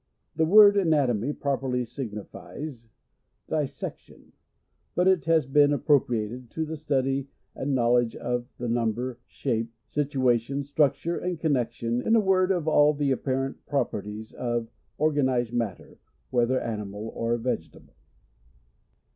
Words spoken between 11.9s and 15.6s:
in a word, of all the apparent proper ties of organised